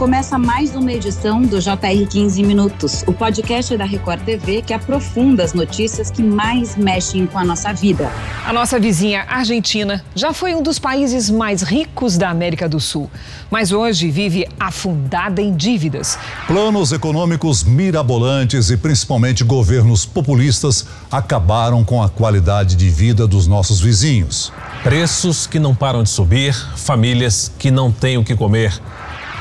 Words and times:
Começa 0.00 0.38
mais 0.38 0.74
uma 0.74 0.90
edição 0.90 1.42
do 1.42 1.60
JR 1.60 2.08
15 2.08 2.42
Minutos, 2.42 3.04
o 3.06 3.12
podcast 3.12 3.76
da 3.76 3.84
Record 3.84 4.22
TV 4.22 4.62
que 4.62 4.72
aprofunda 4.72 5.44
as 5.44 5.52
notícias 5.52 6.10
que 6.10 6.22
mais 6.22 6.74
mexem 6.74 7.26
com 7.26 7.38
a 7.38 7.44
nossa 7.44 7.70
vida. 7.74 8.10
A 8.46 8.50
nossa 8.50 8.80
vizinha 8.80 9.26
Argentina 9.28 10.02
já 10.14 10.32
foi 10.32 10.54
um 10.54 10.62
dos 10.62 10.78
países 10.78 11.28
mais 11.28 11.60
ricos 11.60 12.16
da 12.16 12.30
América 12.30 12.66
do 12.66 12.80
Sul, 12.80 13.10
mas 13.50 13.72
hoje 13.72 14.10
vive 14.10 14.48
afundada 14.58 15.42
em 15.42 15.54
dívidas. 15.54 16.18
Planos 16.46 16.92
econômicos 16.92 17.62
mirabolantes 17.62 18.70
e 18.70 18.78
principalmente 18.78 19.44
governos 19.44 20.06
populistas 20.06 20.86
acabaram 21.12 21.84
com 21.84 22.02
a 22.02 22.08
qualidade 22.08 22.74
de 22.74 22.88
vida 22.88 23.26
dos 23.26 23.46
nossos 23.46 23.82
vizinhos. 23.82 24.50
Preços 24.82 25.46
que 25.46 25.58
não 25.58 25.74
param 25.74 26.02
de 26.02 26.08
subir, 26.08 26.54
famílias 26.74 27.52
que 27.58 27.70
não 27.70 27.92
têm 27.92 28.16
o 28.16 28.24
que 28.24 28.34
comer. 28.34 28.80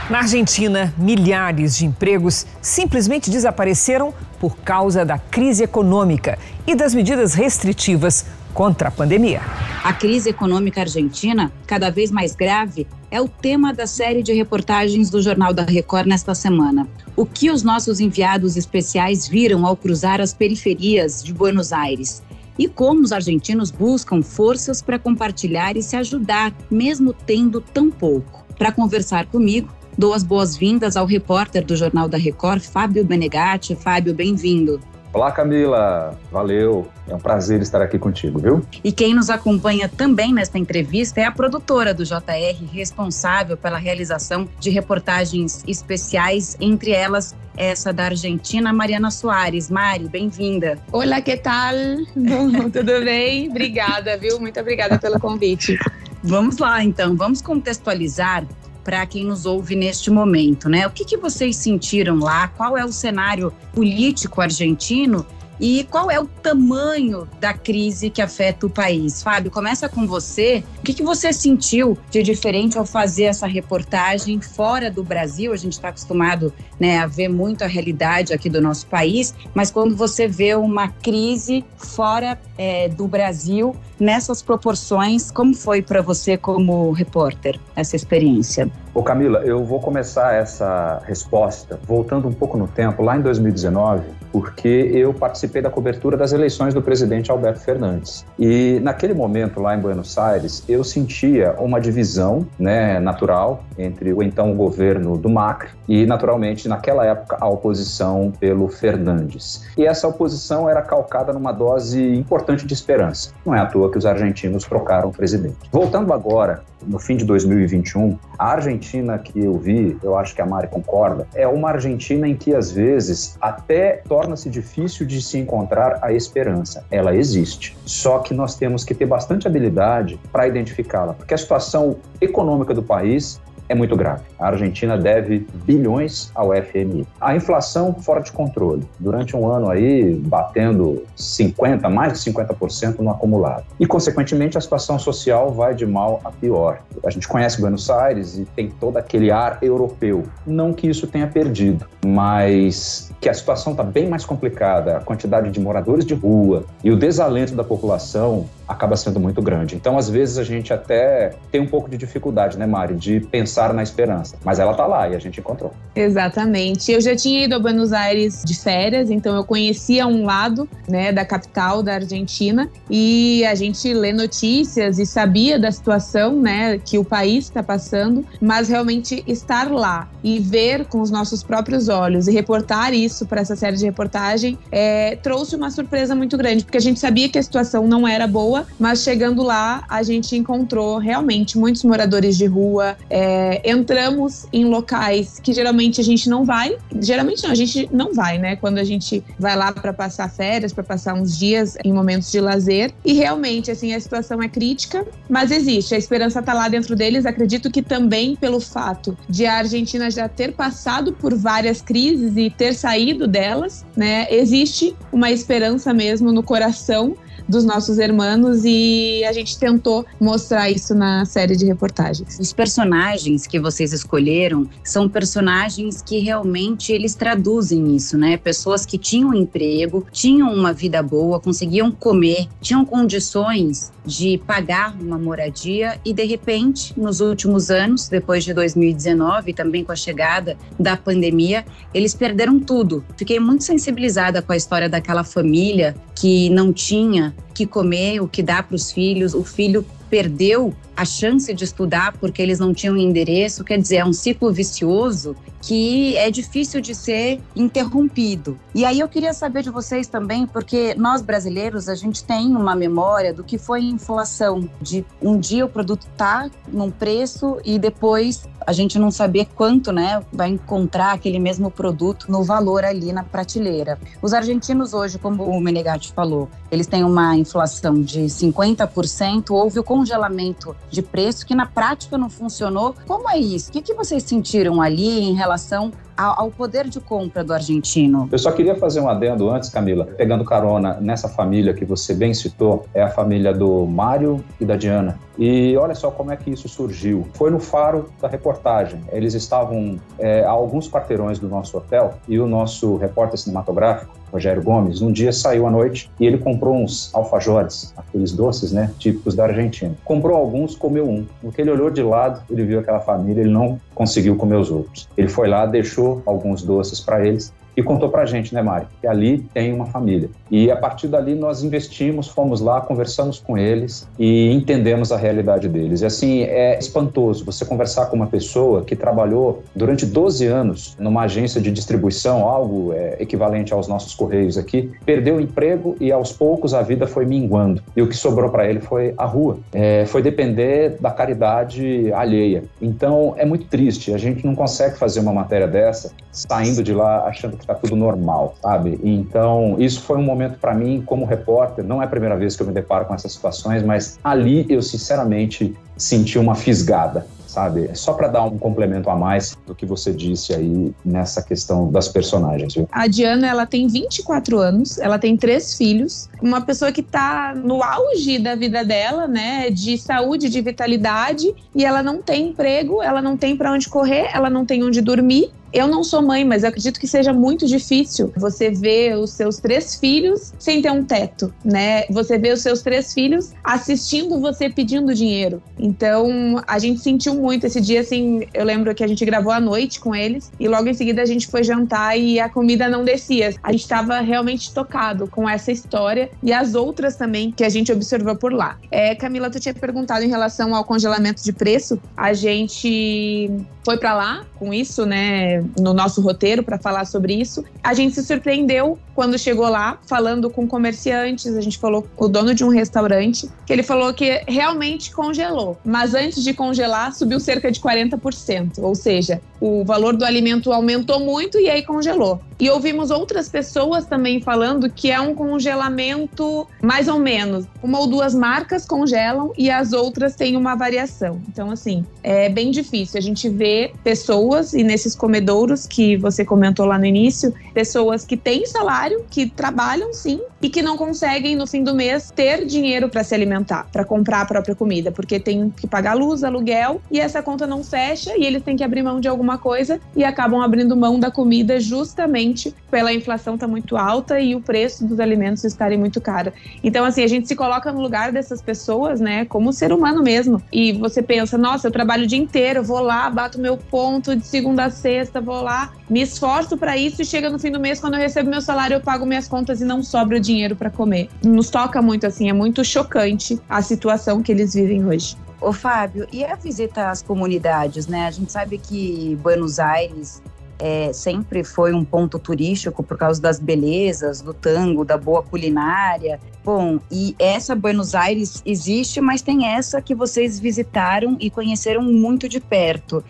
Na 0.10 0.20
Argentina, 0.20 0.92
milhares 0.98 1.78
de 1.78 1.86
empregos 1.86 2.48
simplesmente 2.60 3.30
desapareceram 3.30 4.12
por 4.40 4.58
causa 4.58 5.06
da 5.06 5.20
crise 5.20 5.64
econômica 5.64 6.40
e 6.66 6.74
das 6.74 6.96
medidas 6.96 7.36
restritivas 7.36 8.26
contra 8.52 8.88
a 8.88 8.92
pandemia. 8.92 9.40
A 9.84 9.94
crise 9.94 10.32
econômica 10.32 10.82
argentina, 10.82 11.52
cada 11.68 11.92
vez 11.92 12.10
mais 12.10 12.36
grave, 12.36 12.88
é 13.12 13.22
o 13.22 13.28
tema 13.28 13.72
da 13.72 13.86
série 13.86 14.24
de 14.24 14.34
reportagens 14.34 15.12
do 15.12 15.22
Jornal 15.22 15.54
da 15.54 15.62
Record 15.62 16.08
nesta 16.08 16.34
semana. 16.34 16.88
O 17.16 17.24
que 17.24 17.52
os 17.52 17.62
nossos 17.62 18.00
enviados 18.00 18.58
especiais 18.58 19.28
viram 19.28 19.64
ao 19.64 19.78
cruzar 19.78 20.20
as 20.20 20.34
periferias 20.34 21.24
de 21.24 21.32
Buenos 21.32 21.72
Aires? 21.72 22.24
E 22.58 22.68
como 22.68 23.02
os 23.02 23.12
argentinos 23.12 23.70
buscam 23.70 24.24
forças 24.24 24.82
para 24.82 24.98
compartilhar 24.98 25.78
e 25.78 25.84
se 25.84 25.96
ajudar, 25.96 26.52
mesmo 26.70 27.14
tendo 27.14 27.62
tão 27.62 27.92
pouco. 27.92 28.44
Para 28.58 28.72
conversar 28.72 29.28
comigo, 29.28 29.79
Dou 30.00 30.14
as 30.14 30.24
boas-vindas 30.24 30.96
ao 30.96 31.06
repórter 31.06 31.66
do 31.66 31.76
Jornal 31.76 32.08
da 32.08 32.18
Record, 32.18 32.62
Fábio 32.62 33.04
Benegatti. 33.04 33.76
Fábio, 33.76 34.14
bem-vindo. 34.14 34.80
Olá, 35.12 35.30
Camila. 35.30 36.18
Valeu. 36.32 36.88
É 37.06 37.14
um 37.14 37.20
prazer 37.20 37.62
estar 37.62 37.82
aqui 37.82 38.00
contigo, 38.00 38.40
viu? 38.40 38.66
E 38.82 38.94
quem 38.94 39.14
nos 39.14 39.30
acompanha 39.30 39.90
também 39.90 40.34
nesta 40.34 40.58
entrevista 40.58 41.20
é 41.20 41.26
a 41.26 41.32
produtora 41.34 41.94
do 41.94 42.06
JR, 42.06 42.66
responsável 42.72 43.58
pela 43.58 43.78
realização 43.78 44.48
de 44.58 44.70
reportagens 44.70 45.66
especiais, 45.68 46.56
entre 46.62 46.92
elas 46.92 47.36
essa 47.58 47.92
da 47.92 48.06
Argentina, 48.06 48.72
Mariana 48.72 49.12
Soares. 49.12 49.70
Mari, 49.70 50.08
bem-vinda. 50.08 50.80
Olá, 50.94 51.20
que 51.20 51.36
tal? 51.36 51.76
Bom, 52.16 52.70
tudo 52.72 53.04
bem? 53.04 53.50
Obrigada, 53.50 54.16
viu? 54.18 54.40
Muito 54.40 54.58
obrigada 54.62 54.98
pelo 54.98 55.20
convite. 55.20 55.78
Vamos 56.24 56.58
lá, 56.58 56.82
então. 56.84 57.18
Vamos 57.18 57.42
contextualizar 57.42 58.46
para 58.90 59.06
quem 59.06 59.24
nos 59.24 59.46
ouve 59.46 59.76
neste 59.76 60.10
momento, 60.10 60.68
né? 60.68 60.88
O 60.88 60.90
que, 60.90 61.06
que 61.06 61.16
vocês 61.16 61.56
sentiram 61.58 62.18
lá? 62.18 62.48
Qual 62.48 62.76
é 62.76 62.84
o 62.84 62.92
cenário 62.92 63.54
político 63.72 64.42
argentino 64.42 65.24
e 65.60 65.84
qual 65.92 66.10
é 66.10 66.20
o 66.20 66.26
tamanho 66.26 67.28
da 67.40 67.54
crise 67.54 68.10
que 68.10 68.22
afeta 68.22 68.66
o 68.66 68.70
país? 68.70 69.22
Fábio, 69.22 69.52
começa 69.52 69.90
com 69.90 70.08
você. 70.08 70.64
O 70.80 70.82
que, 70.84 70.94
que 70.94 71.04
você 71.04 71.34
sentiu 71.34 71.98
de 72.10 72.24
diferente 72.24 72.78
ao 72.78 72.86
fazer 72.86 73.24
essa 73.24 73.46
reportagem 73.46 74.40
fora 74.40 74.90
do 74.90 75.04
Brasil? 75.04 75.52
A 75.52 75.58
gente 75.58 75.74
está 75.74 75.90
acostumado 75.90 76.54
né, 76.80 77.00
a 77.00 77.08
ver 77.08 77.28
muito 77.28 77.64
a 77.64 77.68
realidade 77.68 78.34
aqui 78.34 78.50
do 78.50 78.62
nosso 78.62 78.88
país, 78.88 79.34
mas 79.54 79.70
quando 79.70 79.96
você 79.96 80.28
vê 80.28 80.56
uma 80.56 80.88
crise 80.88 81.66
fora 81.78 82.40
é, 82.58 82.88
do 82.88 83.08
Brasil, 83.08 83.76
nessas 84.00 84.42
proporções, 84.42 85.30
como 85.30 85.54
foi 85.54 85.82
para 85.82 86.02
você 86.02 86.38
como 86.38 86.92
repórter 86.92 87.60
essa 87.76 87.96
experiência? 87.96 88.72
Ô 88.94 89.04
Camila, 89.04 89.40
eu 89.40 89.64
vou 89.66 89.80
começar 89.80 90.34
essa 90.34 91.02
resposta 91.06 91.80
voltando 91.86 92.28
um 92.28 92.34
pouco 92.34 92.58
no 92.58 92.68
tempo, 92.68 93.04
lá 93.04 93.18
em 93.18 93.22
2019, 93.22 94.04
porque 94.32 94.92
eu 94.94 95.14
participei 95.14 95.62
da 95.62 95.70
cobertura 95.70 96.16
das 96.16 96.32
eleições 96.32 96.74
do 96.74 96.82
presidente 96.82 97.32
Alberto 97.32 97.60
Fernandes. 97.60 98.26
E 98.38 98.80
naquele 98.82 99.14
momento, 99.14 99.60
lá 99.60 99.76
em 99.76 99.80
Buenos 99.80 100.18
Aires, 100.18 100.64
eu 100.68 100.84
sentia 100.84 101.56
uma 101.60 101.80
divisão 101.80 102.48
né, 102.58 103.00
natural 103.00 103.64
entre 103.78 104.14
o 104.14 104.22
então 104.22 104.54
governo 104.56 105.18
do 105.18 105.30
Macri 105.30 105.70
e, 105.88 106.06
naturalmente, 106.06 106.68
naquela 106.68 107.06
época, 107.06 107.38
a 107.40 107.48
oposição 107.48 108.32
pelo 108.40 108.68
Fernandes. 108.68 109.66
E 109.78 109.86
essa 109.86 110.08
oposição 110.08 110.70
era 110.70 110.82
calcada 110.82 111.34
numa 111.34 111.52
dose 111.52 112.16
importante 112.16 112.66
de 112.66 112.74
esperança. 112.74 113.32
Não 113.46 113.56
é 113.56 113.60
à 113.60 113.66
toa 113.66 113.92
que 113.92 113.98
os 113.98 114.06
argentinos 114.06 114.64
trocaram 114.64 115.10
o 115.10 115.12
presidente. 115.12 115.58
Voltando 115.72 116.14
agora 116.14 116.64
no 116.86 117.00
fim 117.00 117.18
de 117.18 117.26
2021, 117.26 118.18
a 118.38 118.52
Argentina 118.54 119.18
que 119.18 119.40
eu 119.44 119.58
vi, 119.58 119.98
eu 120.02 120.18
acho 120.18 120.34
que 120.34 120.42
a 120.42 120.46
Mari 120.46 120.68
concorda, 120.68 121.28
é 121.36 121.48
uma 121.48 121.70
Argentina 121.70 122.28
em 122.28 122.36
que 122.36 122.56
às 122.56 122.72
vezes 122.72 123.38
até 123.42 124.02
torna-se 124.20 124.50
difícil 124.50 125.06
de 125.06 125.22
se 125.22 125.38
encontrar 125.38 126.00
a 126.02 126.12
esperança. 126.12 126.84
Ela 126.92 127.16
existe. 127.16 127.78
Só 127.86 128.20
que 128.20 128.34
nós 128.34 128.56
temos 128.56 128.84
que 128.84 128.94
ter 128.94 129.06
bastante 129.06 129.48
habilidade 129.48 130.20
para 130.30 130.46
identificá-la, 130.46 131.14
porque 131.14 131.34
a 131.34 131.38
situação 131.38 131.96
econômica 132.20 132.74
do 132.74 132.84
país 132.84 133.40
é 133.70 133.76
muito 133.76 133.96
grave. 133.96 134.24
A 134.38 134.48
Argentina 134.48 134.98
deve 134.98 135.48
bilhões 135.64 136.32
ao 136.34 136.50
FMI. 136.52 137.08
A 137.22 137.36
inflação 137.36 137.94
fora 137.94 138.20
de 138.20 138.32
controle. 138.32 138.84
Durante 139.00 139.38
um 139.38 139.48
ano 139.48 139.70
aí, 139.70 140.16
batendo 140.16 141.06
50, 141.16 141.88
mais 141.88 142.14
de 142.14 142.32
50% 142.32 143.00
no 143.00 143.12
acumulado. 143.12 143.64
E, 143.80 143.86
consequentemente, 143.86 144.58
a 144.58 144.62
situação 144.62 144.98
social 144.98 145.52
vai 145.52 145.76
de 145.76 145.86
mal 145.86 146.20
a 146.26 146.32
pior. 146.32 146.82
A 147.06 147.10
gente 147.10 147.28
conhece 147.28 147.60
Buenos 147.60 147.90
Aires 147.90 148.38
e 148.38 148.46
tem 148.46 148.70
todo 148.70 148.98
aquele 148.98 149.32
ar 149.32 149.60
europeu. 149.62 150.24
Não 150.46 150.74
que 150.74 150.88
isso 150.88 151.08
tenha 151.08 151.28
perdido, 151.28 151.86
mas 152.06 153.12
que 153.20 153.30
a 153.30 153.34
situação 153.34 153.74
está 153.74 153.84
bem 153.84 154.08
mais 154.08 154.26
complicada. 154.26 154.98
A 154.98 155.02
quantidade 155.02 155.52
de 155.52 155.60
moradores 155.60 156.06
de 156.06 156.14
rua 156.14 156.66
e 156.84 156.92
o 156.92 156.96
desalento 156.96 157.54
da 157.56 157.64
população 157.64 158.48
acaba 158.68 158.96
sendo 158.96 159.20
muito 159.20 159.42
grande. 159.42 159.76
Então, 159.76 159.98
às 159.98 160.10
vezes, 160.10 160.38
a 160.38 160.44
gente 160.44 160.72
até 160.72 161.32
tem 161.52 161.60
um 161.60 161.66
pouco 161.66 161.90
de 161.90 161.98
dificuldade, 161.98 162.58
né, 162.58 162.68
Mari, 162.68 162.96
de 162.96 163.20
pensar 163.20 163.74
na 163.74 163.82
esperança. 163.82 164.38
Mas 164.44 164.60
ela 164.60 164.74
tá 164.76 164.86
lá 164.86 165.10
e 165.10 165.16
a 165.16 165.20
gente 165.20 165.40
encontrou. 165.40 165.74
Exatamente. 165.96 166.92
Eu 166.92 167.02
já 167.02 167.16
tinha 167.16 167.46
ido 167.46 167.56
a 167.56 167.60
Buenos 167.60 167.92
Aires 167.92 168.44
de 168.46 168.58
férias, 168.58 169.10
então 169.10 169.36
eu 169.36 169.44
conhecia 169.44 170.06
um 170.06 170.24
lado, 170.24 170.70
né, 170.88 171.12
da 171.12 171.26
capital 171.26 171.82
da 171.82 171.96
Argentina 171.96 172.70
e 172.90 173.44
a 173.46 173.56
gente 173.56 173.92
lê 173.94 174.14
notícias 174.14 175.00
e 175.00 175.06
sabia 175.06 175.58
da 175.58 175.72
situação, 175.72 176.40
né, 176.40 176.78
que 176.90 176.98
o 176.98 177.06
país 177.06 177.46
está 177.46 177.62
passando, 177.62 178.26
mas 178.42 178.68
realmente 178.68 179.24
estar 179.28 179.72
lá 179.72 180.10
e 180.24 180.40
ver 180.40 180.86
com 180.86 181.02
os 181.02 181.12
nossos 181.12 181.44
próprios 181.44 181.88
olhos 181.88 182.28
e 182.28 182.32
reportar 182.32 182.96
isso 182.96 183.28
para 183.28 183.42
essa 183.42 183.56
série 183.56 183.78
de 183.78 183.86
reportagem 183.86 184.58
é, 184.72 185.16
trouxe 185.18 185.56
uma 185.56 185.70
surpresa 185.70 186.16
muito 186.16 186.36
grande, 186.36 186.64
porque 186.64 186.80
a 186.80 186.82
gente 186.82 187.00
sabia 187.00 187.30
que 187.30 187.38
a 187.38 187.44
situação 187.44 187.88
não 187.88 188.08
era 188.08 188.26
boa, 188.26 188.66
mas 188.80 189.04
chegando 189.04 189.44
lá 189.44 189.84
a 189.88 190.02
gente 190.02 190.36
encontrou 190.36 190.98
realmente 190.98 191.60
muitos 191.60 191.84
moradores 191.84 192.36
de 192.36 192.48
rua. 192.48 192.98
É, 193.08 193.70
entramos 193.70 194.48
em 194.52 194.66
locais 194.66 195.40
que 195.40 195.54
geralmente 195.54 196.02
a 196.02 196.04
gente 196.04 196.28
não 196.28 196.44
vai, 196.44 196.76
geralmente 197.00 197.44
não, 197.44 197.52
a 197.52 197.56
gente 197.56 197.88
não 197.92 198.16
vai, 198.16 198.40
né? 198.40 198.56
Quando 198.56 198.80
a 198.80 198.84
gente 198.84 199.24
vai 199.38 199.56
lá 199.56 199.72
para 199.72 199.94
passar 199.94 200.28
férias, 200.28 200.74
para 200.74 200.84
passar 200.84 201.14
uns 201.14 201.38
dias 201.38 201.78
em 201.86 201.94
momentos 201.94 202.32
de 202.32 202.40
lazer. 202.40 202.92
E 203.06 203.14
realmente, 203.14 203.70
assim, 203.70 203.94
a 203.94 204.00
situação 204.00 204.42
é 204.42 204.48
crítica, 204.48 205.06
mas 205.30 205.52
existe. 205.52 205.94
A 205.94 205.98
esperança 205.98 206.40
está 206.40 206.54
lá 206.54 206.68
dentro 206.68 206.79
deles. 206.96 207.26
Acredito 207.26 207.72
que 207.72 207.82
também 207.82 208.36
pelo 208.36 208.60
fato 208.60 209.18
de 209.30 209.46
a 209.46 209.58
Argentina 209.58 210.10
já 210.10 210.28
ter 210.28 210.54
passado 210.54 211.14
por 211.14 211.36
várias 211.36 211.82
crises 211.82 212.36
e 212.38 212.50
ter 212.50 212.74
saído 212.74 213.28
delas, 213.28 213.86
né? 213.96 214.28
Existe 214.30 214.96
uma 215.12 215.32
esperança 215.32 215.94
mesmo 215.94 216.32
no 216.32 216.44
coração 216.44 217.16
dos 217.50 217.66
nossos 217.66 217.98
irmãos 217.98 218.62
e 218.64 219.24
a 219.26 219.34
gente 219.34 219.58
tentou 219.58 220.06
mostrar 220.20 220.70
isso 220.70 220.94
na 220.94 221.26
série 221.26 221.56
de 221.56 221.66
reportagens. 221.66 222.38
Os 222.40 222.54
personagens 222.54 223.48
que 223.48 223.60
vocês 223.60 223.92
escolheram 223.92 224.70
são 224.84 225.10
personagens 225.10 226.02
que 226.02 226.20
realmente 226.20 226.94
eles 226.94 227.16
traduzem 227.16 227.96
isso, 227.96 228.18
né? 228.18 228.38
Pessoas 228.38 228.86
que 228.86 229.00
tinham 229.00 229.34
emprego, 229.34 230.06
tinham 230.12 230.54
uma 230.54 230.72
vida 230.72 231.02
boa, 231.02 231.40
conseguiam 231.40 231.92
comer, 231.92 232.48
tinham 232.62 232.86
condições 232.86 233.92
de 234.06 234.40
pagar 234.46 234.96
uma 235.00 235.18
moradia 235.18 236.00
e 236.06 236.14
de 236.14 236.26
repente, 236.26 236.94
nos 237.00 237.20
últimos 237.20 237.70
anos, 237.70 238.08
depois 238.08 238.44
de 238.44 238.54
2019, 238.54 239.54
também 239.54 239.84
com 239.84 239.92
a 239.92 239.96
chegada 239.96 240.56
da 240.80 240.96
pandemia, 240.96 241.66
eles 241.94 242.14
perderam 242.14 242.60
tudo. 242.60 243.04
Fiquei 243.18 243.40
muito 243.40 243.64
sensibilizada 243.64 244.42
com 244.42 244.52
a 244.52 244.58
história 244.58 244.88
daquela 244.88 245.24
família 245.24 245.96
que 246.16 246.50
não 246.50 246.74
tinha 246.74 247.34
que 247.54 247.66
comer, 247.66 248.22
o 248.22 248.28
que 248.28 248.44
dá 248.44 248.62
para 248.62 248.76
os 248.76 248.92
filhos, 248.92 249.34
o 249.34 249.44
filho 249.44 249.86
perdeu 250.10 250.74
a 250.98 251.06
chance 251.06 251.54
de 251.54 251.64
estudar 251.64 252.14
porque 252.14 252.42
eles 252.42 252.60
não 252.60 252.74
tinham 252.74 252.98
endereço, 252.98 253.64
quer 253.64 253.78
dizer, 253.78 253.98
é 253.98 254.06
um 254.06 254.12
ciclo 254.12 254.52
vicioso 254.52 255.36
que 255.62 256.16
é 256.18 256.32
difícil 256.32 256.82
de 256.82 256.96
ser 256.96 257.42
interrompido. 257.56 258.58
E 258.74 258.86
aí 258.86 259.00
eu 259.00 259.08
queria 259.08 259.34
saber 259.34 259.62
de 259.62 259.70
vocês 259.70 260.08
também, 260.08 260.48
porque 260.48 260.96
nós 260.96 261.22
brasileiros, 261.22 261.90
a 261.90 261.96
gente 261.96 262.24
tem 262.24 262.48
uma 262.56 262.76
memória 262.76 263.34
do 263.34 263.44
que 263.44 263.58
foi 263.58 263.82
inflação, 263.82 264.70
de 264.82 265.06
um 265.22 265.38
dia 265.38 265.66
o 265.66 265.70
produto 265.70 266.08
tá 266.18 266.50
num 266.68 266.90
preço 266.90 267.58
e 267.64 267.78
depois 267.78 268.48
a 268.70 268.72
gente 268.72 269.00
não 269.00 269.10
saber 269.10 269.48
quanto, 269.56 269.92
né, 269.92 270.22
vai 270.32 270.50
encontrar 270.50 271.14
aquele 271.14 271.40
mesmo 271.40 271.72
produto 271.72 272.32
no 272.32 272.44
valor 272.44 272.86
ali 272.86 273.12
na 273.12 273.24
prateleira. 273.24 273.98
Os 274.22 274.32
argentinos 274.32 274.94
hoje, 274.94 275.18
como 275.18 275.44
o 275.44 275.60
Menegatti 275.60 276.14
falou, 276.14 276.48
eles 276.70 276.86
têm 276.86 277.04
uma 277.04 277.36
inflação 277.36 278.00
de 278.00 278.20
50%, 278.20 279.50
houve 279.50 279.80
o 279.80 279.84
congelamento 279.84 280.76
de 280.88 281.02
preço 281.02 281.48
que 281.48 281.56
na 281.56 281.66
prática 281.66 282.16
não 282.16 282.30
funcionou. 282.30 282.96
Como 283.08 283.28
é 283.28 283.40
isso? 283.40 283.70
O 283.70 283.72
que, 283.72 283.82
que 283.82 283.96
vocês 283.96 284.22
sentiram 284.22 284.80
ali 284.80 285.20
em 285.20 285.34
relação 285.34 285.92
ao 286.20 286.52
poder 286.52 286.88
de 286.88 287.00
compra 287.00 287.44
do 287.44 287.54
argentino. 287.54 288.28
Eu 288.32 288.38
só 288.38 288.52
queria 288.52 288.76
fazer 288.76 289.00
um 289.00 289.10
adendo 289.10 289.50
antes, 289.50 289.70
Camila, 289.70 290.06
pegando 290.06 290.44
carona 290.44 290.98
nessa 291.00 291.30
família 291.30 291.74
que 291.74 291.86
você 291.86 292.14
bem 292.14 292.34
citou, 292.34 292.86
é 292.94 293.02
a 293.02 293.10
família 293.10 293.54
do 293.54 293.86
Mário 293.86 294.44
e 294.60 294.66
da 294.66 294.76
Diana. 294.76 295.18
E 295.38 295.78
olha 295.78 295.96
só 295.96 296.12
como 296.12 296.32
é 296.32 296.36
que 296.36 296.52
isso 296.52 296.68
surgiu. 296.68 297.26
Foi 297.34 297.50
no 297.50 297.60
faro 297.60 298.10
da 298.22 298.28
reportagem. 298.28 299.02
Eles 299.12 299.34
estavam 299.34 299.98
é, 300.18 300.44
a 300.44 300.50
alguns 300.50 300.90
quarteirões 300.90 301.40
do 301.40 301.48
nosso 301.48 301.78
hotel 301.78 302.16
e 302.28 302.38
o 302.40 302.46
nosso 302.46 302.98
repórter 302.98 303.40
cinematográfico, 303.40 304.19
Rogério 304.32 304.62
Gomes, 304.62 305.02
um 305.02 305.12
dia 305.12 305.32
saiu 305.32 305.68
à 305.68 305.72
noite 305.72 306.10
e 306.20 306.26
ele 306.26 306.38
comprou 306.38 306.76
uns 306.76 307.14
alfajores, 307.14 307.94
aqueles 307.98 308.32
doces, 308.32 308.72
né, 308.72 308.92
típicos 309.00 309.36
da 309.36 309.46
Argentina. 309.46 309.94
Comprou 310.04 310.38
alguns, 310.38 310.76
comeu 310.76 311.08
um. 311.08 311.26
No 311.42 311.52
que 311.52 311.62
ele 311.62 311.72
olhou 311.72 311.90
de 311.90 312.02
lado, 312.02 312.42
ele 312.50 312.64
viu 312.64 312.80
aquela 312.80 313.00
família, 313.00 313.42
ele 313.42 313.52
não 313.52 313.80
conseguiu 313.94 314.36
comer 314.36 314.56
os 314.56 314.72
outros. 314.72 315.08
Ele 315.18 315.28
foi 315.28 315.48
lá, 315.48 315.66
deixou 315.66 316.22
alguns 316.26 316.62
doces 316.62 317.00
para 317.00 317.26
eles 317.26 317.54
e 317.76 317.84
contou 317.84 318.10
para 318.10 318.24
a 318.24 318.26
gente, 318.26 318.54
né, 318.54 318.62
Mari, 318.62 318.86
que 319.00 319.08
ali 319.08 319.40
tem 319.54 319.74
uma 319.74 319.86
família. 319.86 320.30
E 320.52 320.70
a 320.72 320.76
partir 320.76 321.08
dali 321.08 321.36
nós 321.36 321.64
investimos, 321.64 322.28
fomos 322.28 322.62
lá, 322.62 322.82
conversamos 322.82 323.40
com 323.40 323.58
eles 323.58 324.08
e 324.18 324.52
entendemos 324.52 325.12
a 325.12 325.18
realidade 325.18 325.68
deles. 325.68 326.02
E 326.02 326.06
assim, 326.06 326.42
é 326.42 326.78
espantoso 326.78 327.46
você 327.46 327.66
conversar 327.66 328.08
com 328.08 328.16
uma 328.16 328.28
pessoa 328.28 328.84
que 328.84 328.96
trabalhou 328.96 329.64
durante 329.76 330.06
12 330.06 330.46
anos 330.46 330.96
numa 331.00 331.24
agência 331.24 331.62
de 331.62 331.72
distribuição, 331.72 332.48
algo 332.48 332.94
é, 332.94 333.18
equivalente 333.20 333.74
aos 333.74 333.88
nossos 333.88 334.14
correios 334.14 334.58
aqui, 334.58 334.92
perdeu 335.06 335.36
o 335.36 335.42
emprego 335.42 335.96
e 336.00 336.12
aos 336.12 336.32
poucos 336.32 336.74
a 336.74 336.82
vida 336.82 337.08
foi 337.08 337.26
minguando. 337.26 337.82
E 337.96 338.02
o 338.02 338.08
que 338.08 338.16
sobrou 338.16 338.50
para 338.50 338.68
ele 338.68 338.80
foi 338.80 339.14
a 339.18 339.26
rua. 339.26 339.60
É, 339.74 340.06
foi 340.06 340.22
depender 340.22 340.98
da 341.00 341.12
caridade 341.12 342.12
alheia. 342.14 342.64
Então 342.82 343.34
é 343.38 343.46
muito 343.46 343.66
triste, 343.66 344.14
a 344.14 344.18
gente 344.18 344.46
não 344.46 344.56
consegue 344.56 344.98
fazer 344.98 345.20
uma 345.20 345.34
matéria 345.34 345.68
dessa 345.68 346.12
saindo 346.32 346.84
de 346.84 346.94
lá 346.94 347.26
achando 347.26 347.58
que 347.60 347.64
está 347.64 347.76
tudo 347.76 347.96
normal, 347.96 348.56
sabe? 348.62 349.00
Então, 349.04 349.76
isso 349.78 350.02
foi 350.02 350.18
um 350.18 350.24
momento 350.24 350.58
para 350.60 350.74
mim, 350.74 351.04
como 351.06 351.26
repórter, 351.26 351.86
não 351.86 352.02
é 352.02 352.06
a 352.06 352.08
primeira 352.08 352.36
vez 352.36 352.56
que 352.56 352.64
eu 352.64 352.68
me 352.68 352.74
deparo 352.74 353.06
com 353.06 353.14
essas 353.14 353.32
situações, 353.32 353.84
mas 353.84 354.18
ali 354.24 354.66
eu 354.70 354.82
sinceramente 354.82 355.76
senti 355.96 356.40
uma 356.40 356.56
fisgada 356.56 357.26
sabe? 357.50 357.90
Só 357.96 358.14
para 358.14 358.28
dar 358.28 358.44
um 358.44 358.60
complemento 358.60 359.10
a 359.10 359.16
mais 359.16 359.58
do 359.66 359.74
que 359.74 359.86
você 359.86 360.14
disse 360.14 360.54
aí 360.54 360.94
nessa 361.04 361.42
questão 361.42 361.92
das 361.92 362.08
personagens. 362.08 362.76
Viu? 362.76 362.88
A 362.92 363.08
Diana, 363.08 363.48
ela 363.48 363.66
tem 363.66 363.88
24 363.88 364.60
anos, 364.60 365.00
ela 365.00 365.18
tem 365.18 365.36
três 365.36 365.76
filhos, 365.76 366.30
uma 366.42 366.62
pessoa 366.62 366.92
que 366.92 367.02
está 367.02 367.56
no 367.56 367.84
auge 367.84 368.38
da 368.38 368.56
vida 368.56 368.86
dela, 368.86 369.28
né, 369.28 369.72
de 369.72 369.98
saúde, 369.98 370.48
de 370.48 370.62
vitalidade, 370.62 371.54
e 371.74 371.84
ela 371.84 372.04
não 372.04 372.22
tem 372.22 372.50
emprego, 372.50 373.02
ela 373.02 373.22
não 373.22 373.36
tem 373.36 373.58
para 373.58 373.72
onde 373.72 373.90
correr, 373.90 374.30
ela 374.32 374.50
não 374.50 374.64
tem 374.64 374.84
onde 374.84 375.02
dormir, 375.02 375.52
eu 375.72 375.88
não 375.88 376.04
sou 376.04 376.22
mãe, 376.22 376.44
mas 376.44 376.64
eu 376.64 376.70
acredito 376.70 377.00
que 377.00 377.08
seja 377.08 377.34
muito 377.34 377.66
difícil 377.68 378.32
você 378.36 378.72
ver 378.72 379.16
os 379.18 379.32
seus 379.32 379.58
três 379.58 379.96
filhos 379.96 380.54
sem 380.58 380.82
ter 380.82 380.92
um 380.92 381.04
teto, 381.04 381.54
né? 381.64 382.06
Você 382.10 382.38
vê 382.38 382.52
os 382.52 382.62
seus 382.62 382.82
três 382.82 383.14
filhos 383.14 383.52
assistindo 383.64 384.40
você 384.40 384.70
pedindo 384.70 385.14
dinheiro. 385.14 385.62
Então, 385.78 386.62
a 386.68 386.80
gente 386.80 387.00
sentiu 387.00 387.36
muito 387.36 387.66
esse 387.66 387.80
dia, 387.80 388.02
assim. 388.02 388.48
Eu 388.54 388.66
lembro 388.66 388.94
que 388.96 389.04
a 389.04 389.08
gente 389.08 389.24
gravou 389.26 389.52
à 389.52 389.60
noite 389.60 390.00
com 390.00 390.16
eles 390.16 390.52
e 390.60 390.68
logo 390.68 390.88
em 390.88 390.94
seguida 390.94 391.22
a 391.22 391.26
gente 391.26 391.48
foi 391.48 391.64
jantar 391.64 392.18
e 392.18 392.40
a 392.40 392.50
comida 392.50 392.90
não 392.90 393.04
descia. 393.04 393.56
A 393.64 393.72
gente 393.72 393.82
estava 393.82 394.20
realmente 394.20 394.74
tocado 394.74 395.28
com 395.28 395.48
essa 395.48 395.72
história 395.72 396.30
e 396.42 396.52
as 396.52 396.76
outras 396.76 397.16
também 397.16 397.52
que 397.52 397.64
a 397.64 397.70
gente 397.70 397.92
observou 397.92 398.36
por 398.36 398.54
lá. 398.54 398.78
É, 398.92 399.16
Camila, 399.16 399.50
tu 399.50 399.60
tinha 399.60 399.74
perguntado 399.74 400.24
em 400.24 400.30
relação 400.30 400.76
ao 400.76 400.84
congelamento 400.84 401.44
de 401.44 401.54
preço. 401.54 402.00
A 402.16 402.34
gente 402.34 403.50
foi 403.90 403.98
para 403.98 404.14
lá 404.14 404.46
com 404.60 404.72
isso, 404.72 405.04
né? 405.04 405.64
no 405.80 405.94
nosso 405.94 406.22
roteiro 406.22 406.62
para 406.62 406.78
falar 406.78 407.06
sobre 407.06 407.34
isso. 407.34 407.66
A 407.82 407.96
gente 407.96 408.14
se 408.14 408.24
surpreendeu 408.24 409.00
quando 409.16 409.38
chegou 409.38 409.68
lá, 409.68 409.98
falando 410.08 410.50
com 410.50 410.68
comerciantes, 410.68 411.58
a 411.58 411.62
gente 411.62 411.78
falou 411.78 412.08
com 412.16 412.26
o 412.26 412.28
dono 412.30 412.54
de 412.54 412.64
um 412.64 412.70
restaurante, 412.70 413.50
que 413.66 413.74
ele 413.74 413.84
falou 413.84 414.14
que 414.14 414.44
realmente 414.48 415.12
congelou, 415.12 415.78
mas 415.84 416.14
antes 416.14 416.44
de 416.44 416.54
congelar 416.54 417.14
subiu 417.14 417.40
cerca 417.40 417.72
de 417.72 417.80
40%, 417.82 418.80
ou 418.80 418.96
seja, 418.96 419.42
o 419.60 419.84
valor 419.84 420.16
do 420.16 420.24
alimento 420.24 420.72
aumentou 420.72 421.20
muito 421.20 421.60
e 421.60 421.70
aí 421.70 421.84
congelou. 421.84 422.40
E 422.60 422.70
ouvimos 422.70 423.10
outras 423.10 423.48
pessoas 423.50 424.06
também 424.06 424.42
falando 424.42 424.90
que 424.90 425.12
é 425.12 425.20
um 425.20 425.34
congelamento 425.34 426.68
mais 426.82 427.08
ou 427.08 427.18
menos. 427.20 427.66
Uma 427.82 428.00
ou 428.00 428.08
duas 428.08 428.36
marcas 428.36 428.86
congelam 428.86 429.54
e 429.58 429.70
as 429.70 429.94
outras 429.94 430.36
têm 430.36 430.58
uma 430.58 430.76
variação. 430.76 431.42
Então, 431.48 431.72
assim, 431.72 432.06
é 432.22 432.50
bem 432.50 432.70
difícil. 432.70 433.18
A 433.18 433.22
gente 433.22 433.48
vê 433.48 433.79
pessoas, 434.04 434.74
e 434.74 434.84
nesses 434.84 435.16
comedouros 435.16 435.86
que 435.86 436.18
você 436.18 436.44
comentou 436.44 436.86
lá 436.86 436.98
no 436.98 437.06
início, 437.06 437.54
pessoas 437.74 438.26
que 438.26 438.36
têm 438.38 438.66
salário, 438.66 439.24
que 439.30 439.50
trabalham 439.50 440.14
sim, 440.14 440.42
e 440.62 440.70
que 440.70 440.82
não 440.82 440.98
conseguem 440.98 441.56
no 441.56 441.66
fim 441.66 441.84
do 441.84 441.96
mês 441.96 442.32
ter 442.32 442.66
dinheiro 442.66 443.10
para 443.10 443.24
se 443.24 443.34
alimentar, 443.34 443.88
para 443.92 444.04
comprar 444.04 444.42
a 444.42 444.46
própria 444.46 444.76
comida, 444.76 445.12
porque 445.12 445.40
tem 445.40 445.70
que 445.70 445.88
pagar 445.88 446.14
luz, 446.14 446.44
aluguel, 446.44 447.02
e 447.12 447.20
essa 447.20 447.42
conta 447.42 447.66
não 447.66 447.84
fecha 447.84 448.38
e 448.38 448.46
eles 448.46 448.64
têm 448.64 448.76
que 448.76 448.84
abrir 448.84 449.04
mão 449.04 449.20
de 449.20 449.28
alguma 449.28 449.58
coisa 449.58 450.00
e 450.16 450.24
acabam 450.24 450.62
abrindo 450.62 450.96
mão 450.96 451.20
da 451.20 451.32
comida 451.32 451.80
justamente 451.80 452.74
pela 452.92 453.14
inflação 453.14 453.58
tá 453.58 453.68
muito 453.68 453.96
alta 453.96 454.40
e 454.40 454.56
o 454.56 454.62
preço 454.62 455.06
dos 455.06 455.20
alimentos 455.20 455.64
estarem 455.64 455.98
muito 455.98 456.20
caro. 456.20 456.52
Então, 456.84 457.06
assim, 457.06 457.24
a 457.24 457.28
gente 457.28 457.48
se 457.48 457.56
coloca 457.56 457.92
no 457.92 458.02
lugar 458.02 458.32
dessas 458.32 458.62
pessoas, 458.62 459.20
né, 459.20 459.46
como 459.46 459.72
ser 459.72 459.94
humano 459.94 460.22
mesmo. 460.22 460.62
E 460.72 460.94
você 460.94 461.22
pensa, 461.22 461.58
nossa, 461.58 461.88
eu 461.88 461.92
trabalho 461.92 462.24
o 462.24 462.28
dia 462.28 462.38
inteiro, 462.38 462.84
vou 462.84 463.00
lá, 463.00 463.30
bato 463.30 463.60
meu 463.60 463.78
ponto 463.78 464.36
de 464.36 464.46
segunda 464.46 464.86
a 464.86 464.90
sexta, 464.90 465.40
vou 465.40 465.62
lá, 465.62 465.92
me 466.10 466.22
esforço 466.22 466.78
para 466.78 466.98
isso 466.98 467.22
e 467.22 467.26
chega 467.26 467.50
no 467.50 467.60
fim 467.60 467.72
do 467.72 467.80
mês, 467.80 468.00
quando 468.00 468.16
eu 468.16 468.20
recebo 468.20 468.50
meu 468.50 468.62
salário, 468.62 468.96
eu 468.96 469.02
pago 469.02 469.26
minhas 469.26 469.48
contas 469.48 469.80
e 469.82 469.86
não 469.86 470.02
sobra 470.02 470.38
o 470.38 470.40
dinheiro 470.40 470.76
para 470.76 470.90
comer. 470.90 471.30
Nos 471.44 471.70
toca 471.70 472.02
muito, 472.02 472.26
assim, 472.26 472.50
é 472.50 472.54
muito 472.54 472.84
chocante 472.84 473.60
a 473.70 473.82
situação 473.82 474.42
que 474.42 474.52
eles 474.52 474.74
vivem 474.74 475.06
hoje. 475.06 475.38
Ô 475.62 475.74
Fábio, 475.74 476.28
e 476.32 476.44
a 476.44 476.56
visita 476.56 477.10
às 477.10 477.22
comunidades, 477.22 478.08
né? 478.08 478.28
A 478.28 478.32
gente 478.32 478.52
sabe 478.52 478.78
que 478.78 479.38
Buenos 479.42 479.78
Aires 479.78 480.42
é, 480.80 481.12
sempre 481.12 481.64
foi 481.64 481.94
um 481.94 482.06
ponto 482.06 482.40
turístico 482.40 483.04
por 483.04 483.18
causa 483.18 483.42
das 483.42 483.60
belezas, 483.60 484.42
do 484.42 484.54
tango, 484.54 485.04
da 485.04 485.18
boa 485.18 485.44
culinária. 485.44 486.40
Bom, 486.64 487.00
e 487.12 487.36
essa 487.38 487.76
Buenos 487.76 488.16
Aires 488.16 488.64
existe, 488.66 489.20
mas 489.20 489.42
tem 489.42 489.68
essa 489.68 490.02
que 490.02 490.16
vocês 490.16 490.60
visitaram 490.60 491.36
e 491.40 491.50
conheceram 491.50 492.02
muito 492.02 492.48
de 492.48 492.62
perto. 492.62 493.24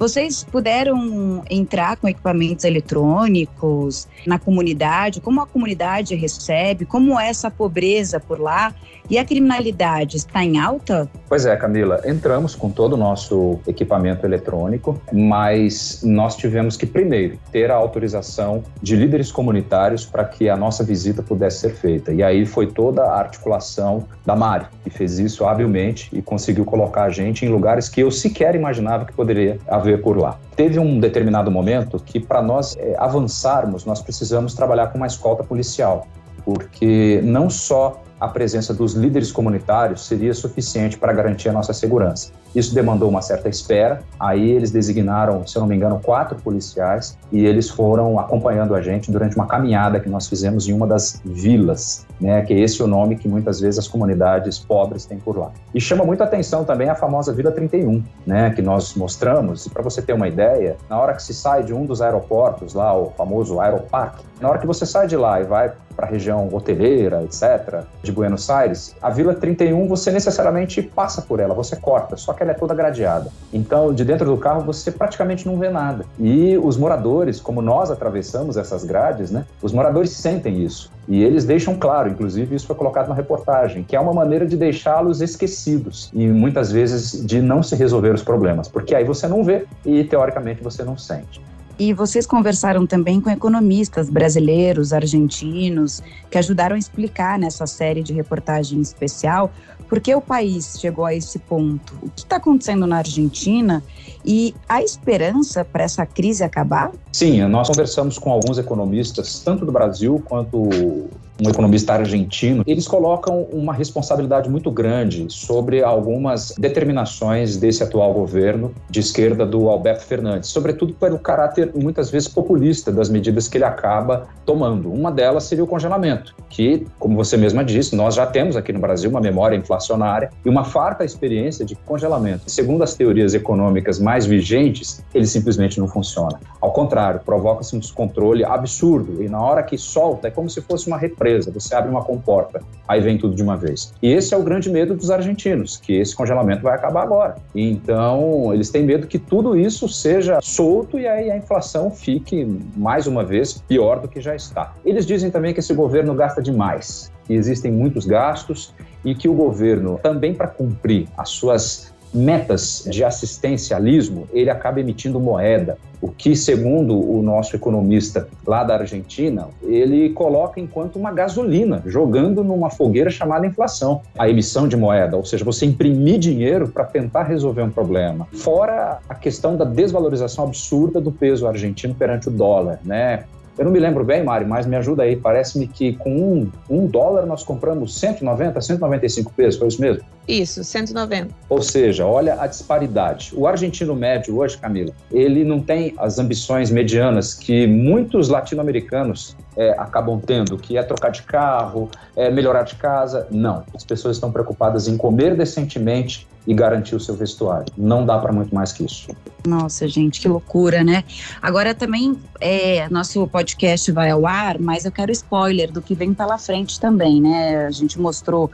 Vocês 0.00 0.42
puderam 0.42 1.44
entrar 1.50 1.94
com 1.98 2.08
equipamentos 2.08 2.64
eletrônicos 2.64 4.08
na 4.26 4.38
comunidade? 4.38 5.20
Como 5.20 5.42
a 5.42 5.46
comunidade 5.46 6.14
recebe? 6.14 6.86
Como 6.86 7.20
é 7.20 7.28
essa 7.28 7.50
pobreza 7.50 8.18
por 8.18 8.40
lá? 8.40 8.74
E 9.10 9.18
a 9.18 9.24
criminalidade 9.24 10.16
está 10.16 10.42
em 10.42 10.58
alta? 10.58 11.10
Pois 11.28 11.44
é, 11.44 11.54
Camila. 11.56 12.00
Entramos 12.06 12.54
com 12.54 12.70
todo 12.70 12.94
o 12.94 12.96
nosso 12.96 13.58
equipamento 13.66 14.24
eletrônico, 14.24 14.98
mas 15.12 16.00
nós 16.02 16.36
tivemos 16.36 16.76
que 16.78 16.86
primeiro 16.86 17.36
ter 17.50 17.70
a 17.70 17.74
autorização 17.74 18.62
de 18.80 18.96
líderes 18.96 19.30
comunitários 19.30 20.06
para 20.06 20.24
que 20.24 20.48
a 20.48 20.56
nossa 20.56 20.82
visita 20.82 21.22
pudesse 21.22 21.58
ser 21.58 21.74
feita. 21.74 22.12
E 22.12 22.22
aí 22.22 22.46
foi 22.46 22.68
toda 22.68 23.02
a 23.02 23.18
articulação 23.18 24.06
da 24.24 24.36
Mari, 24.36 24.66
que 24.84 24.90
fez 24.90 25.18
isso 25.18 25.44
habilmente 25.44 26.08
e 26.12 26.22
conseguiu 26.22 26.64
colocar 26.64 27.02
a 27.02 27.10
gente 27.10 27.44
em 27.44 27.48
lugares 27.48 27.88
que 27.88 28.00
eu 28.00 28.10
sequer 28.10 28.54
imaginava 28.54 29.04
que 29.04 29.12
poderia 29.12 29.58
haver 29.66 29.89
por 29.98 30.18
lá. 30.18 30.38
Teve 30.56 30.78
um 30.78 30.98
determinado 31.00 31.50
momento 31.50 31.98
que, 32.04 32.20
para 32.20 32.42
nós 32.42 32.76
é, 32.78 32.96
avançarmos, 32.98 33.84
nós 33.84 34.00
precisamos 34.02 34.54
trabalhar 34.54 34.88
com 34.88 34.98
uma 34.98 35.06
escolta 35.06 35.42
policial, 35.42 36.06
porque 36.44 37.20
não 37.22 37.48
só 37.48 38.02
a 38.20 38.28
presença 38.28 38.74
dos 38.74 38.94
líderes 38.94 39.32
comunitários 39.32 40.06
seria 40.06 40.34
suficiente 40.34 40.98
para 40.98 41.12
garantir 41.12 41.48
a 41.48 41.52
nossa 41.52 41.72
segurança. 41.72 42.32
Isso 42.54 42.74
demandou 42.74 43.08
uma 43.08 43.22
certa 43.22 43.48
espera. 43.48 44.02
Aí 44.18 44.50
eles 44.50 44.70
designaram, 44.70 45.46
se 45.46 45.56
eu 45.56 45.60
não 45.60 45.68
me 45.68 45.76
engano, 45.76 46.00
quatro 46.00 46.36
policiais 46.36 47.16
e 47.32 47.44
eles 47.46 47.70
foram 47.70 48.18
acompanhando 48.18 48.74
a 48.74 48.82
gente 48.82 49.10
durante 49.10 49.36
uma 49.36 49.46
caminhada 49.46 50.00
que 50.00 50.08
nós 50.08 50.26
fizemos 50.26 50.68
em 50.68 50.72
uma 50.72 50.86
das 50.86 51.20
vilas, 51.24 52.06
né, 52.20 52.42
que 52.42 52.52
é 52.52 52.58
esse 52.58 52.82
o 52.82 52.86
nome 52.86 53.16
que 53.16 53.28
muitas 53.28 53.60
vezes 53.60 53.78
as 53.78 53.88
comunidades 53.88 54.58
pobres 54.58 55.06
têm 55.06 55.18
por 55.18 55.38
lá. 55.38 55.50
E 55.74 55.80
chama 55.80 56.04
muita 56.04 56.24
atenção 56.24 56.64
também 56.64 56.88
a 56.88 56.94
famosa 56.94 57.32
Vila 57.32 57.52
31, 57.52 58.02
né, 58.26 58.50
que 58.50 58.60
nós 58.60 58.94
mostramos. 58.94 59.68
Para 59.68 59.82
você 59.82 60.02
ter 60.02 60.12
uma 60.12 60.28
ideia, 60.28 60.76
na 60.88 60.98
hora 60.98 61.14
que 61.14 61.22
se 61.22 61.32
sai 61.32 61.62
de 61.62 61.72
um 61.72 61.86
dos 61.86 62.02
aeroportos 62.02 62.74
lá, 62.74 62.92
o 62.94 63.10
famoso 63.16 63.60
Aeroparque, 63.60 64.24
na 64.40 64.48
hora 64.48 64.58
que 64.58 64.66
você 64.66 64.86
sai 64.86 65.06
de 65.06 65.16
lá 65.16 65.40
e 65.40 65.44
vai 65.44 65.72
para 65.94 66.06
a 66.06 66.10
região 66.10 66.48
hoteleira, 66.50 67.22
etc., 67.22 67.82
de 68.02 68.10
Buenos 68.10 68.48
Aires, 68.48 68.96
a 69.02 69.10
Vila 69.10 69.34
31 69.34 69.86
você 69.86 70.10
necessariamente 70.10 70.80
passa 70.80 71.20
por 71.20 71.40
ela, 71.40 71.54
você 71.54 71.76
corta, 71.76 72.16
só 72.16 72.32
que 72.32 72.42
ela 72.42 72.52
é 72.52 72.54
toda 72.54 72.74
gradeada. 72.74 73.30
Então, 73.52 73.92
de 73.92 74.02
dentro 74.02 74.24
do 74.24 74.36
carro 74.38 74.62
você 74.62 74.90
praticamente 74.90 75.46
não 75.46 75.58
vê 75.58 75.68
nada. 75.68 76.06
E 76.18 76.56
os 76.56 76.78
moradores, 76.78 77.38
como 77.38 77.60
nós 77.60 77.90
atravessamos 77.90 78.56
essas 78.56 78.82
grades, 78.82 79.30
né, 79.30 79.44
os 79.62 79.72
moradores 79.72 80.10
sentem 80.10 80.62
isso. 80.62 80.90
E 81.06 81.22
eles 81.22 81.44
deixam 81.44 81.74
claro, 81.74 82.08
inclusive 82.08 82.54
isso 82.54 82.66
foi 82.66 82.76
colocado 82.76 83.08
na 83.08 83.14
reportagem, 83.14 83.82
que 83.82 83.94
é 83.94 84.00
uma 84.00 84.14
maneira 84.14 84.46
de 84.46 84.56
deixá-los 84.56 85.20
esquecidos 85.20 86.10
e 86.14 86.26
muitas 86.28 86.72
vezes 86.72 87.26
de 87.26 87.42
não 87.42 87.62
se 87.62 87.74
resolver 87.74 88.14
os 88.14 88.22
problemas, 88.22 88.68
porque 88.68 88.94
aí 88.94 89.04
você 89.04 89.28
não 89.28 89.44
vê 89.44 89.66
e 89.84 90.04
teoricamente 90.04 90.62
você 90.62 90.82
não 90.82 90.96
sente. 90.96 91.42
E 91.80 91.94
vocês 91.94 92.26
conversaram 92.26 92.86
também 92.86 93.22
com 93.22 93.30
economistas 93.30 94.10
brasileiros, 94.10 94.92
argentinos, 94.92 96.02
que 96.30 96.36
ajudaram 96.36 96.76
a 96.76 96.78
explicar 96.78 97.38
nessa 97.38 97.66
série 97.66 98.02
de 98.02 98.12
reportagem 98.12 98.82
especial 98.82 99.50
por 99.88 99.98
que 99.98 100.14
o 100.14 100.20
país 100.20 100.78
chegou 100.78 101.06
a 101.06 101.14
esse 101.14 101.38
ponto. 101.38 101.94
O 102.02 102.10
que 102.10 102.20
está 102.20 102.36
acontecendo 102.36 102.86
na 102.86 102.98
Argentina 102.98 103.82
e 104.22 104.54
há 104.68 104.82
esperança 104.82 105.64
para 105.64 105.82
essa 105.82 106.04
crise 106.04 106.44
acabar? 106.44 106.92
Sim, 107.12 107.40
nós 107.48 107.68
conversamos 107.68 108.18
com 108.18 108.30
alguns 108.30 108.58
economistas, 108.58 109.40
tanto 109.40 109.64
do 109.64 109.72
Brasil 109.72 110.22
quanto 110.26 111.08
um 111.42 111.48
economista 111.48 111.94
argentino, 111.94 112.62
eles 112.66 112.86
colocam 112.86 113.46
uma 113.52 113.72
responsabilidade 113.72 114.48
muito 114.48 114.70
grande 114.70 115.26
sobre 115.28 115.82
algumas 115.82 116.54
determinações 116.58 117.56
desse 117.56 117.82
atual 117.82 118.12
governo 118.12 118.74
de 118.90 119.00
esquerda 119.00 119.46
do 119.46 119.68
Alberto 119.68 120.04
Fernandes, 120.04 120.50
sobretudo 120.50 120.92
pelo 120.94 121.18
caráter 121.18 121.72
muitas 121.74 122.10
vezes 122.10 122.28
populista 122.28 122.92
das 122.92 123.08
medidas 123.08 123.48
que 123.48 123.56
ele 123.56 123.64
acaba 123.64 124.28
tomando. 124.44 124.92
Uma 124.92 125.10
delas 125.10 125.44
seria 125.44 125.64
o 125.64 125.66
congelamento, 125.66 126.34
que, 126.48 126.86
como 126.98 127.16
você 127.16 127.36
mesma 127.36 127.64
disse, 127.64 127.96
nós 127.96 128.14
já 128.14 128.26
temos 128.26 128.56
aqui 128.56 128.72
no 128.72 128.80
Brasil 128.80 129.08
uma 129.08 129.20
memória 129.20 129.56
inflacionária 129.56 130.30
e 130.44 130.48
uma 130.48 130.64
farta 130.64 131.04
experiência 131.04 131.64
de 131.64 131.74
congelamento. 131.74 132.50
Segundo 132.50 132.82
as 132.82 132.94
teorias 132.94 133.34
econômicas 133.34 133.98
mais 133.98 134.26
vigentes, 134.26 135.02
ele 135.14 135.26
simplesmente 135.26 135.78
não 135.78 135.88
funciona. 135.88 136.38
Ao 136.60 136.72
contrário, 136.72 137.20
provoca-se 137.24 137.74
um 137.74 137.78
descontrole 137.78 138.44
absurdo 138.44 139.22
e 139.22 139.28
na 139.28 139.40
hora 139.40 139.62
que 139.62 139.78
solta 139.78 140.28
é 140.28 140.30
como 140.30 140.50
se 140.50 140.60
fosse 140.60 140.86
uma 140.86 140.98
represa 140.98 141.29
presa, 141.30 141.50
você 141.50 141.74
abre 141.74 141.90
uma 141.90 142.02
comporta, 142.02 142.60
aí 142.88 143.00
vem 143.00 143.16
tudo 143.16 143.34
de 143.34 143.42
uma 143.42 143.56
vez. 143.56 143.92
E 144.02 144.12
esse 144.12 144.34
é 144.34 144.36
o 144.36 144.42
grande 144.42 144.68
medo 144.68 144.94
dos 144.94 145.10
argentinos, 145.10 145.76
que 145.76 145.94
esse 145.94 146.14
congelamento 146.14 146.62
vai 146.62 146.74
acabar 146.74 147.02
agora. 147.02 147.36
Então, 147.54 148.52
eles 148.52 148.70
têm 148.70 148.82
medo 148.82 149.06
que 149.06 149.18
tudo 149.18 149.56
isso 149.56 149.88
seja 149.88 150.40
solto 150.42 150.98
e 150.98 151.06
aí 151.06 151.30
a 151.30 151.36
inflação 151.36 151.90
fique, 151.90 152.44
mais 152.76 153.06
uma 153.06 153.24
vez, 153.24 153.62
pior 153.68 154.00
do 154.00 154.08
que 154.08 154.20
já 154.20 154.34
está. 154.34 154.74
Eles 154.84 155.06
dizem 155.06 155.30
também 155.30 155.54
que 155.54 155.60
esse 155.60 155.72
governo 155.72 156.14
gasta 156.14 156.42
demais, 156.42 157.12
que 157.24 157.34
existem 157.34 157.70
muitos 157.70 158.06
gastos 158.06 158.74
e 159.04 159.14
que 159.14 159.28
o 159.28 159.34
governo, 159.34 159.98
também 160.02 160.34
para 160.34 160.48
cumprir 160.48 161.08
as 161.16 161.30
suas 161.30 161.94
metas 162.12 162.84
de 162.88 163.04
assistencialismo, 163.04 164.28
ele 164.32 164.50
acaba 164.50 164.80
emitindo 164.80 165.20
moeda, 165.20 165.78
o 166.00 166.08
que, 166.08 166.34
segundo 166.34 166.98
o 166.98 167.20
nosso 167.20 167.54
economista 167.54 168.26
lá 168.46 168.64
da 168.64 168.76
Argentina, 168.76 169.48
ele 169.62 170.10
coloca 170.10 170.58
enquanto 170.58 170.96
uma 170.96 171.12
gasolina, 171.12 171.82
jogando 171.84 172.42
numa 172.42 172.70
fogueira 172.70 173.10
chamada 173.10 173.46
inflação, 173.46 174.00
a 174.18 174.28
emissão 174.28 174.66
de 174.66 174.76
moeda, 174.76 175.16
ou 175.16 175.24
seja, 175.24 175.44
você 175.44 175.66
imprimir 175.66 176.18
dinheiro 176.18 176.68
para 176.68 176.84
tentar 176.84 177.24
resolver 177.24 177.62
um 177.62 177.70
problema. 177.70 178.26
Fora 178.32 178.98
a 179.08 179.14
questão 179.14 179.56
da 179.56 179.64
desvalorização 179.64 180.44
absurda 180.44 181.00
do 181.00 181.12
peso 181.12 181.46
argentino 181.46 181.94
perante 181.94 182.28
o 182.28 182.30
dólar, 182.30 182.80
né? 182.84 183.24
Eu 183.58 183.64
não 183.66 183.72
me 183.72 183.78
lembro 183.78 184.02
bem, 184.02 184.22
Mari, 184.24 184.46
mas 184.46 184.64
me 184.64 184.74
ajuda 184.74 185.02
aí. 185.02 185.16
Parece-me 185.16 185.66
que 185.66 185.92
com 185.92 186.10
um, 186.10 186.50
um 186.70 186.86
dólar 186.86 187.26
nós 187.26 187.42
compramos 187.42 187.98
190, 187.98 188.58
195 188.58 189.32
pesos, 189.34 189.58
foi 189.58 189.68
isso 189.68 189.80
mesmo? 189.82 190.02
Isso, 190.28 190.62
190. 190.62 191.34
Ou 191.48 191.62
seja, 191.62 192.06
olha 192.06 192.40
a 192.40 192.46
disparidade. 192.46 193.32
O 193.34 193.46
argentino 193.46 193.94
médio 193.94 194.38
hoje, 194.38 194.56
Camila, 194.58 194.92
ele 195.10 195.44
não 195.44 195.60
tem 195.60 195.94
as 195.98 196.18
ambições 196.18 196.70
medianas 196.70 197.34
que 197.34 197.66
muitos 197.66 198.28
latino-americanos 198.28 199.36
é, 199.56 199.70
acabam 199.78 200.20
tendo, 200.20 200.56
que 200.56 200.76
é 200.76 200.82
trocar 200.82 201.10
de 201.10 201.22
carro, 201.22 201.90
é 202.14 202.30
melhorar 202.30 202.62
de 202.62 202.76
casa. 202.76 203.26
Não. 203.30 203.64
As 203.74 203.84
pessoas 203.84 204.16
estão 204.16 204.30
preocupadas 204.30 204.86
em 204.86 204.96
comer 204.96 205.36
decentemente 205.36 206.28
e 206.46 206.54
garantir 206.54 206.94
o 206.94 207.00
seu 207.00 207.14
vestuário. 207.14 207.72
Não 207.76 208.06
dá 208.06 208.18
para 208.18 208.32
muito 208.32 208.54
mais 208.54 208.72
que 208.72 208.84
isso. 208.84 209.08
Nossa, 209.46 209.86
gente, 209.88 210.20
que 210.20 210.28
loucura, 210.28 210.82
né? 210.82 211.04
Agora 211.40 211.74
também, 211.74 212.16
é, 212.40 212.88
nosso 212.88 213.26
podcast 213.26 213.90
vai 213.92 214.10
ao 214.10 214.26
ar, 214.26 214.58
mas 214.58 214.84
eu 214.84 214.92
quero 214.92 215.10
spoiler 215.12 215.70
do 215.70 215.82
que 215.82 215.94
vem 215.94 216.14
pela 216.14 216.38
frente 216.38 216.78
também, 216.80 217.20
né? 217.20 217.66
A 217.66 217.70
gente 217.70 217.98
mostrou 218.00 218.50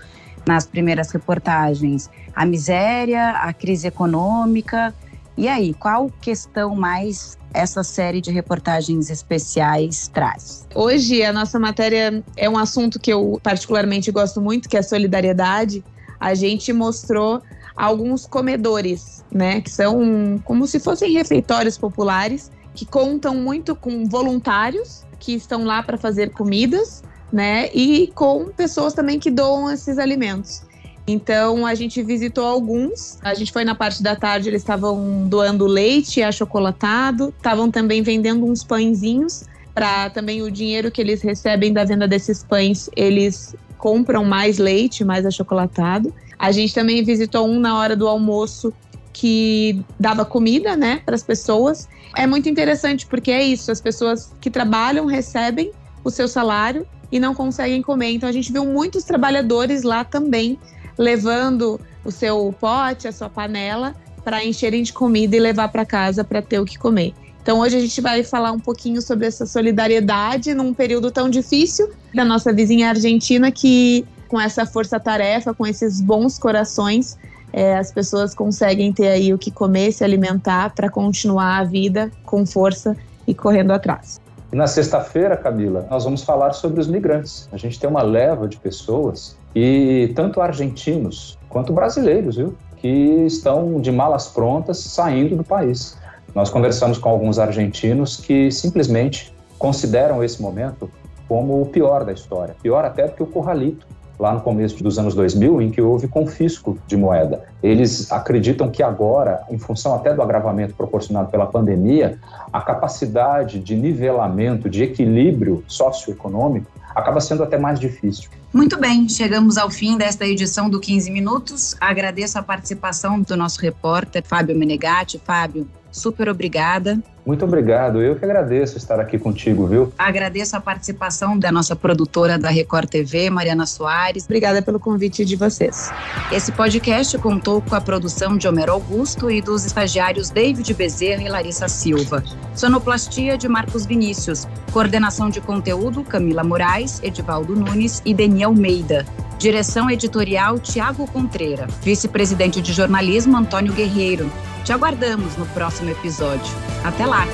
nas 0.47 0.67
primeiras 0.67 1.11
reportagens 1.11 2.09
a 2.35 2.45
miséria, 2.45 3.31
a 3.31 3.53
crise 3.53 3.87
econômica. 3.87 4.95
E 5.37 5.49
aí, 5.49 5.75
qual 5.75 6.11
questão 6.21 6.75
mais 6.75 7.37
essa 7.53 7.83
série 7.83 8.21
de 8.21 8.31
reportagens 8.31 9.11
especiais 9.11 10.09
traz? 10.09 10.67
Hoje, 10.75 11.23
a 11.23 11.33
nossa 11.33 11.59
matéria 11.59 12.23
é 12.37 12.49
um 12.49 12.57
assunto 12.57 12.99
que 13.01 13.13
eu 13.13 13.41
particularmente 13.43 14.11
gosto 14.13 14.41
muito, 14.41 14.69
que 14.69 14.77
é 14.77 14.81
a 14.81 14.83
solidariedade. 14.83 15.85
A 16.21 16.35
gente 16.35 16.73
mostrou 16.73 17.43
alguns 17.77 18.27
comedores, 18.27 19.25
né, 19.31 19.61
que 19.61 19.71
são 19.71 20.41
como 20.45 20.67
se 20.67 20.81
fossem 20.81 21.13
refeitórios 21.13 21.77
populares 21.77 22.51
que 22.75 22.87
contam 22.87 23.35
muito 23.35 23.75
com 23.75 24.07
voluntários 24.07 25.05
que 25.19 25.35
estão 25.35 25.65
lá 25.65 25.83
para 25.83 25.97
fazer 25.97 26.31
comidas, 26.31 27.03
né, 27.33 27.69
e 27.75 28.13
com 28.15 28.47
pessoas 28.47 28.95
também 28.95 29.19
que 29.19 29.31
doam 29.31 29.71
esses 29.71 29.99
alimentos. 29.99 30.63
Então 31.07 31.65
a 31.65 31.75
gente 31.75 32.03
visitou 32.03 32.45
alguns. 32.45 33.19
A 33.23 33.33
gente 33.35 33.53
foi 33.53 33.65
na 33.65 33.75
parte 33.75 34.03
da 34.03 34.17
tarde, 34.17 34.49
eles 34.49 34.63
estavam 34.63 35.27
doando 35.29 35.65
leite 35.67 36.23
achocolatado, 36.23 37.33
estavam 37.37 37.71
também 37.71 38.03
vendendo 38.03 38.45
uns 38.45 38.65
pãezinhos 38.65 39.45
para 39.73 40.11
também 40.11 40.43
o 40.43 40.51
dinheiro 40.51 40.91
que 40.91 41.01
eles 41.01 41.21
recebem 41.23 41.73
da 41.73 41.85
venda 41.85 42.09
desses 42.09 42.43
pães, 42.43 42.89
eles 42.97 43.55
compram 43.77 44.25
mais 44.25 44.57
leite, 44.57 45.05
mais 45.05 45.27
achocolatado. 45.27 46.13
A 46.39 46.51
gente 46.51 46.75
também 46.75 47.05
visitou 47.05 47.47
um 47.47 47.61
na 47.61 47.79
hora 47.79 47.95
do 47.95 48.09
almoço 48.09 48.73
que 49.13 49.85
dava 50.01 50.25
comida, 50.25 50.77
né, 50.77 51.03
para 51.05 51.15
as 51.15 51.23
pessoas. 51.23 51.89
É 52.17 52.27
muito 52.27 52.49
interessante 52.49 53.07
porque 53.07 53.31
é 53.31 53.45
isso, 53.45 53.71
as 53.71 53.81
pessoas 53.81 54.33
que 54.41 54.51
trabalham 54.51 55.07
recebem 55.07 55.71
o 56.03 56.11
seu 56.11 56.27
salário 56.27 56.87
e 57.11 57.19
não 57.19 57.35
conseguem 57.35 57.83
comer. 57.83 58.13
Então 58.13 58.29
a 58.29 58.33
gente 58.33 58.53
viu 58.53 58.65
muitos 58.65 59.05
trabalhadores 59.05 59.83
lá 59.83 60.05
também 60.05 60.59
levando 60.99 61.81
o 62.05 62.11
seu 62.11 62.55
pote, 62.59 63.07
a 63.07 63.13
sua 63.13 63.29
panela 63.29 63.95
para 64.25 64.45
encherem 64.45 64.83
de 64.83 64.93
comida 64.93 65.37
e 65.37 65.41
levar 65.41 65.69
para 65.69 65.85
casa 65.85 66.25
para 66.25 66.43
ter 66.43 66.59
o 66.59 66.65
que 66.65 66.79
comer. 66.79 67.15
Então 67.43 67.61
hoje 67.61 67.77
a 67.77 67.81
gente 67.81 68.01
vai 68.01 68.25
falar 68.25 68.51
um 68.51 68.59
pouquinho 68.59 69.01
sobre 69.01 69.27
essa 69.27 69.47
solidariedade 69.47 70.53
num 70.53 70.75
período 70.75 71.13
tão 71.13 71.31
difícil 71.31 71.91
da 72.13 72.25
nossa 72.25 72.53
vizinha 72.53 72.89
Argentina 72.89 73.53
que 73.53 74.05
com 74.27 74.41
essa 74.41 74.67
força-tarefa, 74.67 75.55
com 75.55 75.65
esses 75.65 76.01
bons 76.01 76.39
corações, 76.39 77.17
é, 77.53 77.77
as 77.77 77.93
pessoas 77.93 78.35
conseguem 78.35 78.93
ter 78.93 79.09
aí 79.09 79.33
o 79.33 79.39
que 79.39 79.53
comer, 79.53 79.93
se 79.93 80.03
alimentar 80.03 80.71
para 80.75 80.91
continuar 80.91 81.59
a 81.59 81.65
vida 81.65 82.11
com 82.25 82.45
força 82.45 82.97
e 83.27 83.35
correndo 83.35 83.71
atrás. 83.71 84.21
E 84.57 84.59
na 84.59 84.67
sexta-feira, 84.67 85.37
Camila, 85.37 85.87
nós 85.91 86.05
vamos 86.05 86.23
falar 86.23 86.55
sobre 86.55 86.81
os 86.81 86.89
migrantes. 86.89 87.47
A 87.53 87.59
gente 87.59 87.79
tem 87.79 87.91
uma 87.91 88.01
leva 88.01 88.49
de 88.49 88.57
pessoas 88.57 89.37
e 89.55 90.11
tanto 90.17 90.41
argentinos 90.41 91.39
quanto 91.47 91.75
brasileiros, 91.75 92.37
viu, 92.37 92.57
que 92.79 92.89
estão 92.89 93.79
de 93.79 93.93
malas 93.93 94.29
prontas 94.29 94.79
saindo 94.79 95.37
do 95.37 95.45
país. 95.45 95.99
Nós 96.35 96.49
conversamos 96.49 96.97
com 96.97 97.11
alguns 97.11 97.39
argentinos 97.39 98.17
que 98.17 98.51
simplesmente 98.51 99.31
consideram 99.59 100.25
esse 100.25 100.41
momento 100.41 100.91
como 101.29 101.61
o 101.61 101.67
pior 101.67 102.03
da 102.03 102.15
história, 102.15 102.57
pior 102.63 102.83
até 102.83 103.09
do 103.09 103.13
que 103.13 103.23
o 103.23 103.27
Corralito, 103.27 103.87
lá 104.19 104.33
no 104.33 104.41
começo 104.41 104.83
dos 104.83 104.99
anos 104.99 105.15
2000, 105.15 105.63
em 105.63 105.71
que 105.71 105.81
houve 105.81 106.09
confisco 106.09 106.79
de 106.87 106.97
moeda. 106.97 107.45
Eles 107.63 108.11
acreditam 108.11 108.71
que 108.71 108.83
agora, 108.83 109.43
em 109.51 109.59
função 109.59 109.95
até 109.95 110.15
do 110.15 110.23
agravamento 110.23 110.75
proporcionado 110.75 111.31
pela 111.31 111.47
pandemia, 111.47 112.19
a 112.53 112.61
capacidade 112.61 113.59
de 113.59 113.75
nivelamento, 113.75 114.69
de 114.71 114.83
equilíbrio 114.83 115.63
socioeconômico 115.67 116.71
acaba 116.95 117.21
sendo 117.21 117.43
até 117.43 117.59
mais 117.59 117.79
difícil. 117.79 118.31
Muito 118.53 118.81
bem, 118.81 119.07
chegamos 119.07 119.59
ao 119.59 119.69
fim 119.69 119.99
desta 119.99 120.25
edição 120.25 120.71
do 120.71 120.81
15 120.81 121.11
Minutos. 121.11 121.77
Agradeço 121.79 122.39
a 122.39 122.43
participação 122.43 123.21
do 123.21 123.37
nosso 123.37 123.61
repórter 123.61 124.25
Fábio 124.25 124.57
Menegatti. 124.57 125.21
Fábio, 125.23 125.69
super 125.97 126.29
obrigada. 126.29 126.99
Muito 127.25 127.45
obrigado. 127.45 128.01
Eu 128.01 128.15
que 128.15 128.25
agradeço 128.25 128.77
estar 128.77 129.01
aqui 129.01 129.19
contigo, 129.19 129.67
viu? 129.67 129.93
Agradeço 129.99 130.57
a 130.57 130.61
participação 130.61 131.37
da 131.37 131.51
nossa 131.51 131.75
produtora 131.75 132.39
da 132.39 132.49
Record 132.49 132.89
TV, 132.89 133.29
Mariana 133.31 133.67
Soares. 133.67 134.25
Obrigada 134.25 134.63
pelo 134.63 134.79
convite 134.79 135.25
de 135.25 135.35
vocês. 135.35 135.91
Esse 136.31 136.53
podcast 136.53 137.19
contou 137.19 137.61
com 137.61 137.75
a 137.75 137.81
produção 137.81 138.37
de 138.37 138.47
Homero 138.47 138.73
Augusto 138.73 139.29
e 139.29 139.43
dos 139.43 139.65
estagiários 139.65 140.31
David 140.31 140.73
Bezerra 140.75 141.23
e 141.23 141.29
Larissa 141.29 141.67
Silva. 141.67 142.23
Sonoplastia 142.55 143.37
de 143.37 143.49
Marcos 143.49 143.85
Vinícius. 143.85 144.47
Coordenação 144.73 145.29
de 145.29 145.41
conteúdo 145.41 146.05
Camila 146.05 146.45
Moraes, 146.45 147.03
Edivaldo 147.03 147.57
Nunes 147.57 148.01
e 148.05 148.15
Deni 148.15 148.45
Almeida. 148.45 149.05
Direção 149.39 149.91
editorial 149.91 150.59
Tiago 150.59 151.07
Contreira. 151.11 151.67
Vice-presidente 151.83 152.61
de 152.63 152.73
jornalismo 152.73 153.37
Antônio 153.37 153.73
Guerreiro. 153.73 154.31
Te 154.65 154.73
aguardamos 154.73 155.37
no 155.37 155.47
próximo 155.47 155.91
episódio. 155.91 156.53
Até 156.83 157.05
lá! 157.05 157.27